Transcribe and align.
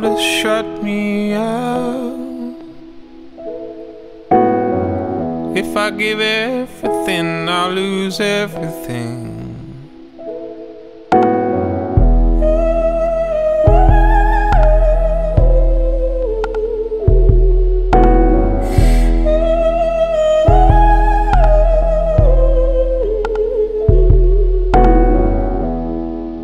world 0.00 0.20
shut 0.20 0.82
me 0.82 1.32
out. 1.32 2.56
If 5.56 5.76
I 5.76 5.90
give 5.90 6.20
everything, 6.20 7.48
I'll 7.48 7.70
lose 7.70 8.20
everything. 8.20 9.32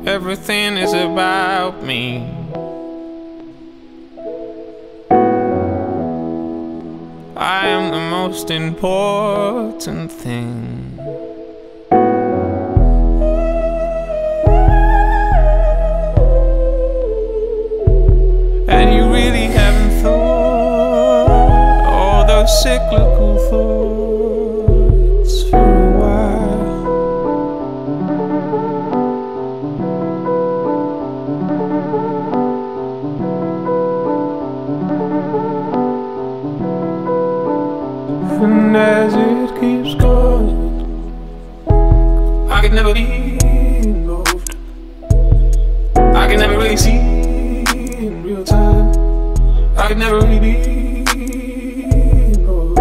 Everything 0.07 0.77
is 0.77 0.93
about 0.95 1.83
me. 1.83 2.42
I 7.45 7.67
am 7.67 7.91
the 7.91 7.99
most 7.99 8.53
important 8.53 10.13
thing. 10.13 11.32
As 39.03 39.15
it 39.15 39.51
keeps 39.59 39.95
going, 40.01 40.55
I 42.49 42.61
could 42.61 42.73
never 42.73 42.95
be 42.95 43.37
involved. 43.43 44.55
I 45.97 46.29
can 46.29 46.39
never 46.39 46.57
really 46.57 46.77
see 46.77 46.99
in 48.07 48.23
real 48.23 48.45
time. 48.45 48.93
I 49.77 49.89
could 49.89 49.99
never 49.99 50.21
really 50.21 50.39
be 50.39 50.55
involved. 52.33 52.79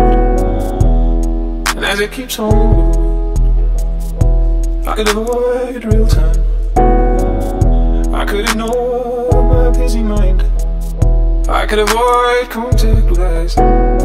And 1.76 1.84
as 1.84 2.00
it 2.00 2.12
keeps 2.12 2.38
on 2.38 2.52
going, 2.52 3.38
I 4.88 4.94
could 4.96 5.10
avoid 5.10 5.84
real 5.86 6.08
time. 6.08 6.40
I 8.14 8.26
could 8.26 8.48
ignore 8.48 9.44
my 9.54 9.72
busy 9.76 10.04
mind. 10.04 10.44
I 11.50 11.66
could 11.66 11.80
avoid 11.80 12.48
contact 12.52 13.10
with 13.10 13.20
eyes. 13.20 14.01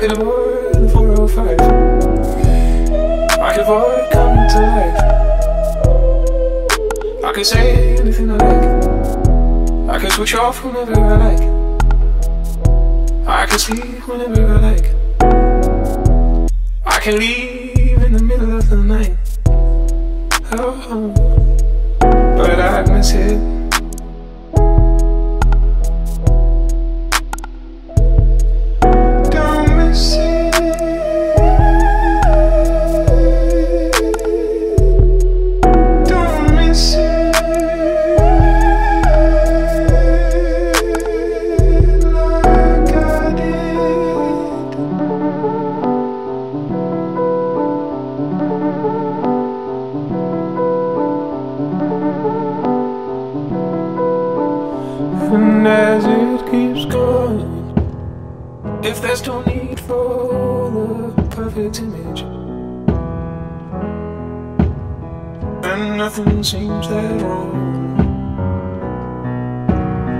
I 0.00 0.02
could 0.02 0.12
avoid 0.12 0.74
the 0.76 0.88
405. 0.88 1.60
I 3.38 3.52
avoid 3.52 4.10
coming 4.10 4.48
to 4.48 4.60
life. 4.72 4.98
I 7.22 7.32
can 7.34 7.44
say 7.44 7.98
anything 7.98 8.30
I 8.30 8.36
like. 8.36 8.64
I 9.90 9.98
can 9.98 10.10
switch 10.10 10.34
off 10.36 10.64
whenever 10.64 10.94
I 10.94 11.16
like. 11.26 11.42
I 13.28 13.44
can 13.44 13.58
sleep 13.58 14.08
whenever 14.08 14.46
I 14.46 14.58
like. 14.70 14.86
I 16.86 16.98
can 17.00 17.18
leave 17.18 18.02
in 18.02 18.14
the 18.14 18.22
middle 18.22 18.56
of 18.56 18.70
the 18.70 18.76
night. 18.76 19.18
Oh, 20.52 21.12
but 22.38 22.58
I 22.58 22.90
miss 22.90 23.12
it. 23.12 23.49
And 55.60 55.68
as 55.68 56.06
it 56.06 56.40
keeps 56.50 56.86
going, 56.86 57.44
if 58.82 59.02
there's 59.02 59.26
no 59.26 59.42
need 59.42 59.78
for 59.78 60.70
the 60.70 61.22
perfect 61.28 61.80
image, 61.80 62.22
and 65.62 65.98
nothing 65.98 66.42
seems 66.42 66.88
that 66.88 67.20
wrong, 67.20 67.52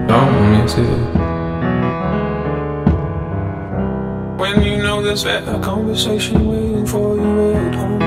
don't 0.06 0.50
miss 0.52 0.74
it. 0.76 0.84
When 4.38 4.62
you 4.62 4.76
know 4.82 5.00
there's 5.02 5.24
a 5.24 5.58
conversation 5.64 6.46
waiting 6.48 6.86
for 6.86 7.16
you 7.16 7.54
at 7.54 7.74
home. 7.74 8.02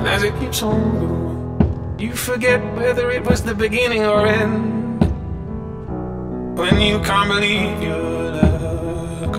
And 0.00 0.06
as 0.06 0.22
it 0.22 0.38
keeps 0.38 0.62
on 0.62 0.98
going, 1.00 1.29
you 2.00 2.14
forget 2.14 2.60
whether 2.76 3.10
it 3.10 3.22
was 3.26 3.42
the 3.42 3.54
beginning 3.54 4.04
or 4.06 4.26
end. 4.26 5.00
When 6.56 6.80
you 6.80 6.98
can't 7.00 7.28
believe 7.28 7.82
your 7.82 8.30
luck, 8.40 9.36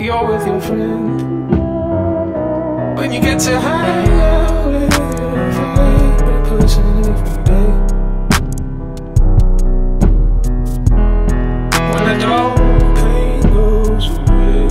you're 0.00 0.26
with 0.26 0.46
your 0.48 0.60
friend. 0.60 1.20
When 2.98 3.12
you 3.12 3.20
get 3.20 3.38
to 3.40 3.60
hang 3.60 4.08
out 4.20 4.66
with 4.66 4.98
your 4.98 5.52
favorite 5.76 6.44
person 6.48 6.84
every 7.12 7.44
day. 7.44 7.70
When 11.92 12.02
the 12.08 12.16
dull 12.18 12.50
pain 12.96 13.42
goes 13.54 14.06
away, 14.08 14.68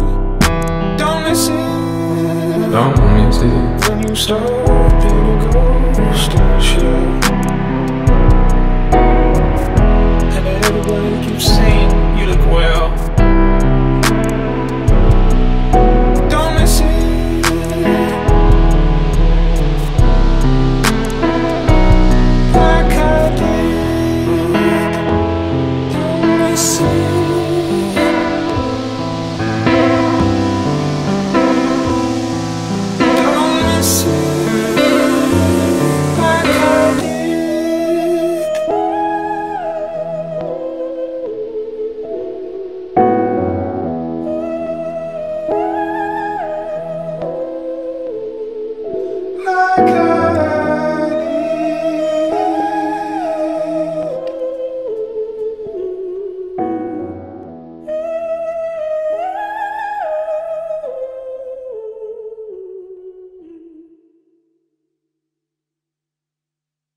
don't 0.98 1.24
miss 1.24 1.48
it. 1.48 2.72
Don't 2.72 2.96
miss 3.16 3.38
it. 3.38 3.90
When 3.90 3.98
you 4.06 4.16
start 4.16 5.02
being 5.02 5.42
a 5.48 5.79
ghost 6.10 6.34
in 6.34 7.49